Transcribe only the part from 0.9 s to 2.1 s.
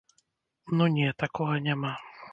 не, такога няма.